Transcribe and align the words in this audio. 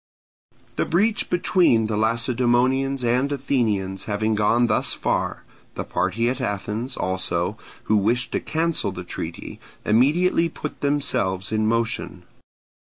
The 0.77 0.85
breach 0.87 1.29
between 1.29 1.85
the 1.85 1.95
Lacedaemonians 1.95 3.03
and 3.03 3.31
Athenians 3.31 4.05
having 4.05 4.33
gone 4.33 4.65
thus 4.65 4.95
far, 4.95 5.43
the 5.75 5.83
party 5.83 6.27
at 6.27 6.41
Athens, 6.41 6.97
also, 6.97 7.55
who 7.83 7.97
wished 7.97 8.31
to 8.31 8.39
cancel 8.39 8.91
the 8.91 9.03
treaty, 9.03 9.59
immediately 9.85 10.49
put 10.49 10.81
themselves 10.81 11.51
in 11.51 11.67
motion. 11.67 12.23